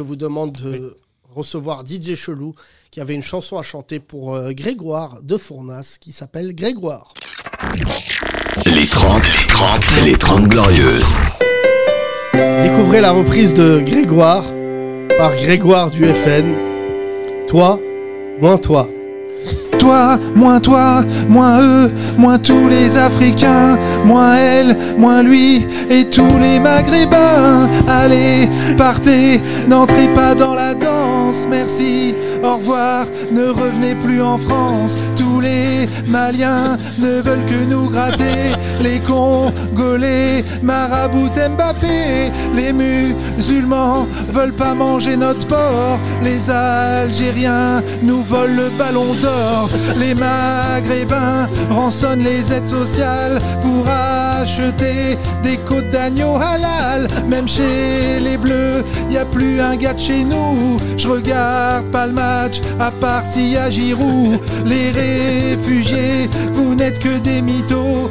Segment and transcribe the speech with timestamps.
[0.00, 0.96] Je vous demande de
[1.34, 2.54] recevoir DJ Chelou
[2.92, 7.14] qui avait une chanson à chanter pour euh, Grégoire de Fournas qui s'appelle Grégoire.
[8.64, 11.16] Les 30, les 30, les 30 glorieuses.
[12.32, 14.44] Découvrez la reprise de Grégoire
[15.18, 16.54] par Grégoire du FN.
[17.48, 17.80] Toi,
[18.40, 18.88] moins toi.
[19.78, 26.38] Toi, moins toi, moins eux, moins tous les Africains, moins elle, moins lui et tous
[26.40, 27.68] les Maghrébins.
[27.86, 34.96] Allez, partez, n'entrez pas dans la danse, merci, au revoir, ne revenez plus en France.
[35.16, 44.52] Tous les Maliens ne veulent que nous gratter, les Congolais, Marabout Mbappé, les musulmans veulent
[44.52, 49.68] pas manger notre porc, les Algériens nous volent le ballon d'or,
[49.98, 57.08] les Maghrébins rançonnent les aides sociales pour acheter des côtes d'agneau halal.
[57.28, 60.78] Même chez les Bleus, y a plus un gars de chez nous.
[60.96, 64.40] Je regarde pas le match, à part s'il y a Giroud.
[64.64, 68.10] Les réfugiés, vous n'êtes que des mythos.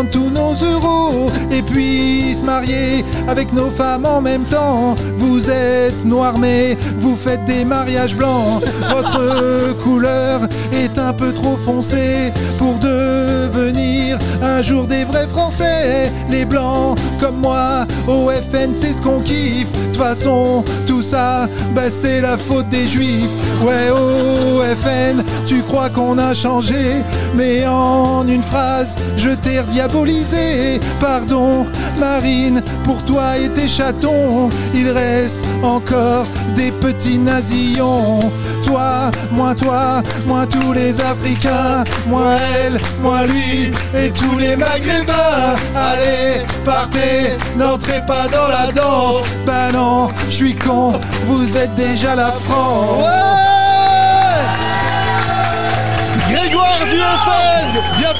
[0.00, 4.94] Prendre tous nos euros et puis se marier avec nos femmes en même temps.
[5.16, 8.62] Vous êtes noirs mais vous faites des mariages blancs.
[8.88, 10.40] Votre couleur
[10.72, 16.10] est un peu trop foncée pour devenir un jour des vrais Français.
[16.30, 19.70] Les blancs comme moi, au FN c'est ce qu'on kiffe.
[19.72, 23.28] De toute façon, tout ça, bah, c'est la faute des juifs.
[23.62, 27.02] Ouais, au FN, tu crois qu'on a changé,
[27.34, 30.80] mais en une phrase, je t'ai diabolisé.
[31.00, 31.66] Pardon,
[31.98, 38.20] Marine, pour toi et tes chatons, il reste encore des petits nazillons.
[38.66, 45.54] Toi, moins toi, moins tous les Africains, moins elle, moins lui et tous les Maghrébins.
[45.74, 49.26] Allez, partez, n'entrez pas dans la danse.
[49.46, 50.92] Bah non, je suis con,
[51.26, 53.49] vous êtes déjà la France.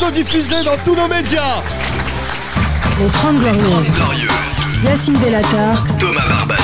[0.00, 1.62] FN Bientôt diffusé dans tous nos médias
[2.98, 3.90] Les 30 Glorieuses.
[3.92, 4.30] Glorieuses.
[4.82, 6.59] Yacine Bellatar, Thomas Barbazan.